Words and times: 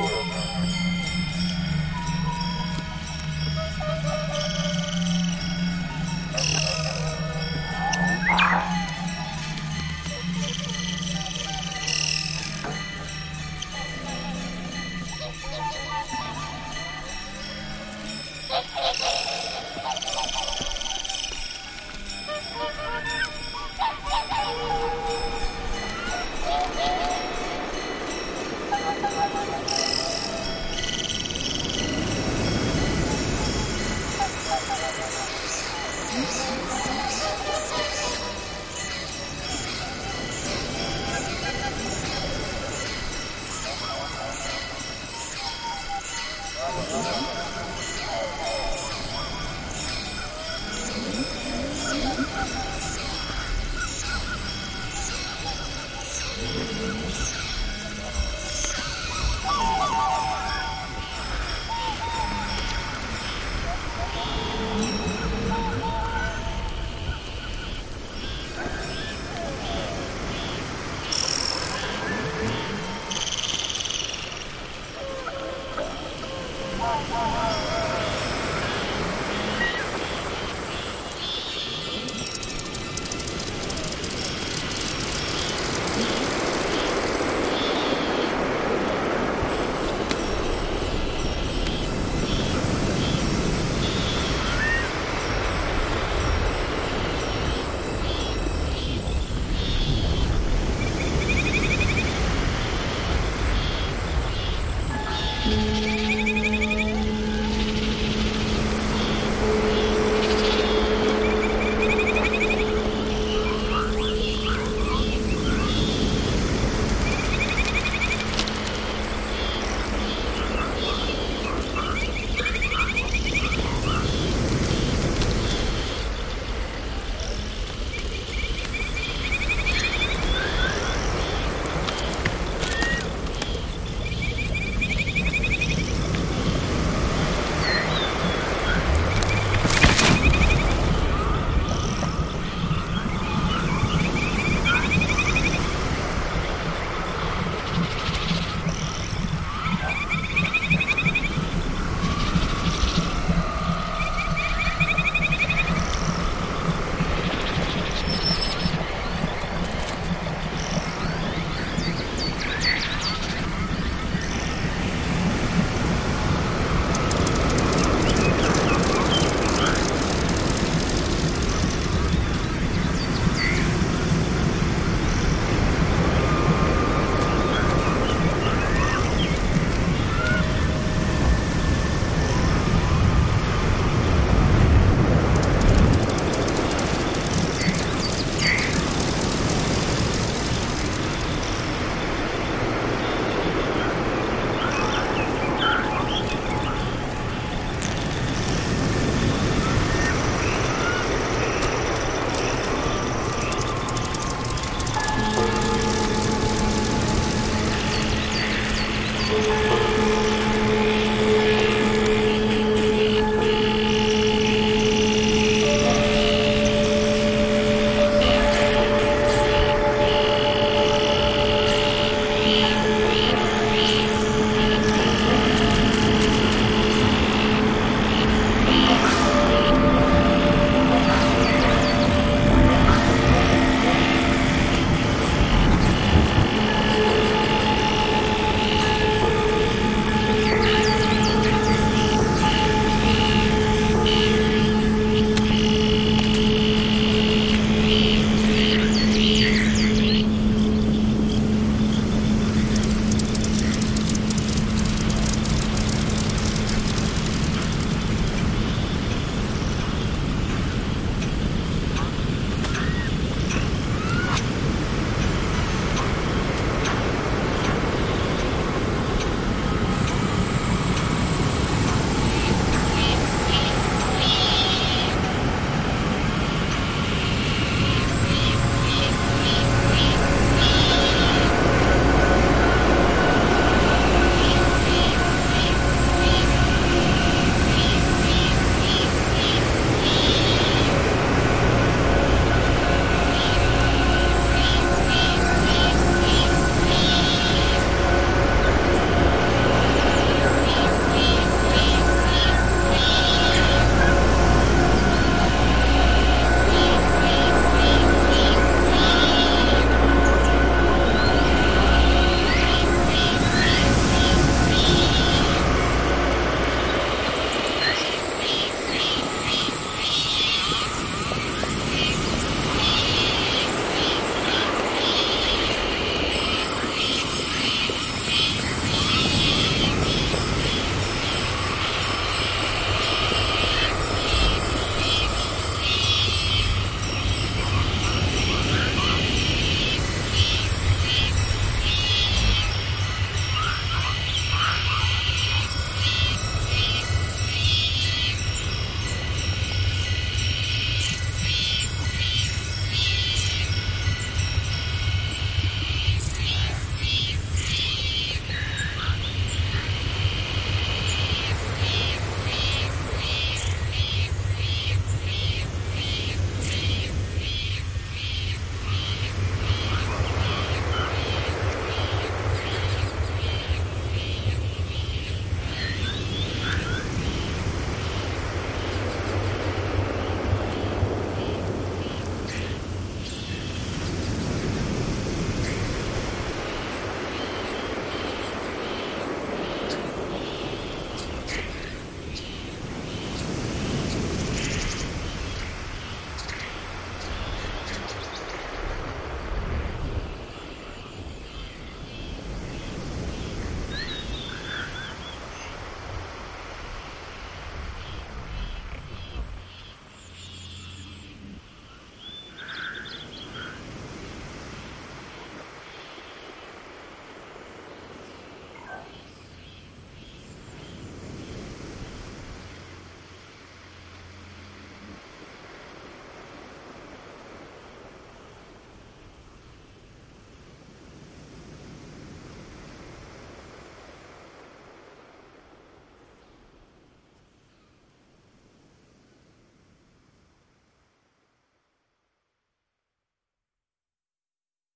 Oh. 0.00 0.37